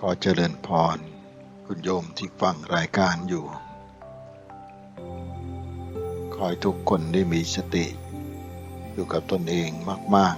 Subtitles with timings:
[0.00, 0.98] ขอเจริญพร
[1.66, 3.44] คุณโยมที่ฟังรายการอยู่
[6.34, 7.86] ขอให้ทุกคนได้มีสติ
[8.92, 9.70] อยู่กับตนเอง
[10.16, 10.36] มาก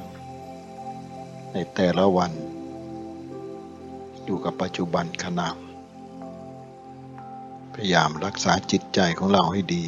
[0.75, 2.33] ๆ ในแต่ละวัน
[4.25, 5.49] อยู่กับปัจจุบันขณะ
[7.75, 9.87] พยายามรักษาจิตใจของเราให้ดี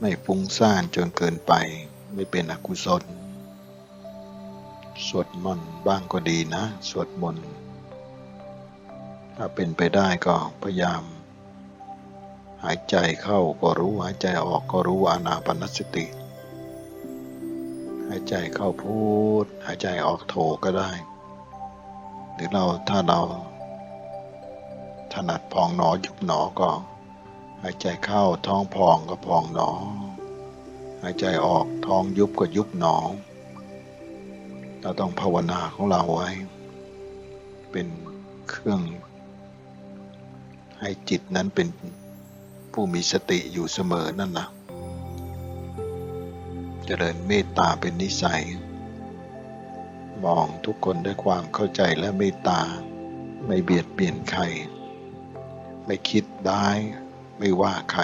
[0.00, 1.52] ไม่ฟุ้งซ่านจนเกินไป
[2.14, 3.02] ไม่เป็นอกุศล
[5.06, 7.46] สวดมนต์บ้างก็ดีนะ สวดมนต์
[9.36, 11.02] ถ้าเป็นไปได้ก็พยายาม
[12.64, 16.06] หายใจเข้าก็รู้หายใจออกก็รู้อานาปนสติ
[18.08, 19.02] หายใจเข้าพู
[19.44, 20.90] ด หายใจออกโถก็ได้
[22.34, 23.20] หรือเราถ้าเรา
[25.12, 26.70] ถนัดพองหนอยุบหนอก็
[27.62, 29.70] หายใจเข้าท้องพองก็พองหนอ
[31.02, 32.96] หายใจออกท้องยุบก็ยุบหนอ
[34.86, 36.30] เราต้องภาวนาของเราไว้
[37.70, 37.86] เป็น
[38.48, 38.80] เครื่อง
[40.80, 41.68] ให้จิตนั้นเป็น
[42.72, 44.48] ผู้มีสติอยู่เสมอนั่นนะ
[46.84, 48.42] เจริญเมตตาเป็นนิสัย
[50.24, 52.60] มองทุกคนด้วยความเข้าใจและเมตตา
[53.46, 54.42] ไม่เบียดเบียนใคร
[55.86, 56.68] ไม่คิดได้
[57.38, 58.02] ไม่ว่าใคร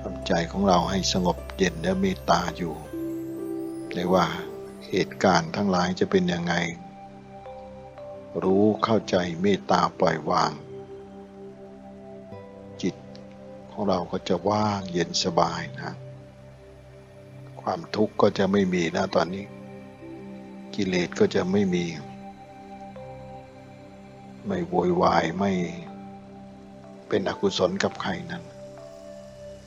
[0.00, 2.74] ทำใจของเราให้สงบเย็นและเมตตาอยู่
[3.94, 4.26] ไม่ว่า
[4.88, 6.54] เหตุการณ์ทั้งหลายจะเป็นยังไง
[8.42, 10.52] รู้เข้าใจเมตตาปล่อยวาง
[12.82, 12.94] จิต
[13.70, 15.94] ของเราก็จะว่างเย็นสบายนะ
[17.60, 19.44] ความทุกข์ก็จะไม่มีนะตอนนี้
[20.74, 21.84] กิเลสก็จะไม่มี
[24.46, 25.52] ไม่โวยวายไม่
[27.08, 28.42] เป็นอกุศลกับใครนั้น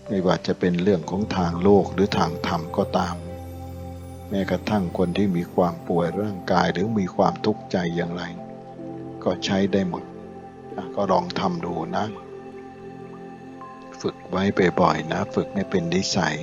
[0.08, 3.16] ไม่ว่าจะเป็นเรื่องของทางโลกหรือทางธรรมก็ตาม
[4.34, 8.24] ม้กระทั่งคนที่มีความป่วยร่างกายหรือมีความทุกข์ใจอย่างไร
[9.24, 10.04] ก็ใช้ได้หมด
[10.96, 12.06] ก็ลองทำดูนะ
[14.02, 14.44] ฝึกไว้
[14.80, 16.36] บ่อยๆนะ ฝึกให้เป็นนิสัย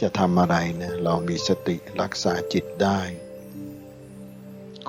[0.00, 3.00] จะทำอะไรเนี่ยเรามีสติรักษาจิตได้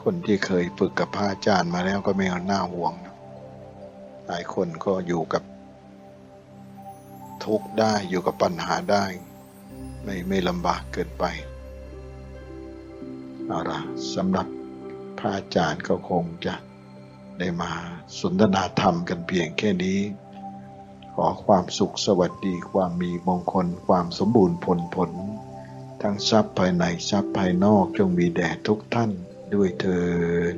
[0.02, 2.94] คนที่เคยฝึกกับพระอาจารย์มาแล้วก็ไม่เอาหน้าห่วง
[4.28, 5.44] หลายคนก็อยู่กับ
[7.46, 9.06] ทุกข์ได้อยู่กับปัญหาได้
[10.04, 11.26] ไม่ไม่ลำบากเกินไป
[13.54, 13.82] เอาละ
[14.16, 14.48] สำหรับ
[15.18, 16.56] พระอาจารย์ก็คงจะ
[17.40, 17.72] ได้มา
[18.20, 20.00] สนทนาธรรมกันเพียงแค่นี้
[21.16, 25.12] ขอความสุขสวัสดีความมีมงคลความสมบูรณ์ผลผล
[26.02, 29.12] ทั้งทรัพย์ภายในทรัพย์ภายนอกจงมีแด่ทุกท่าน
[29.54, 30.02] ด้วยเถิ
[30.54, 30.56] ด